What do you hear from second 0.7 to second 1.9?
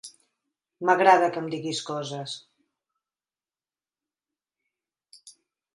M'agrada que em diguis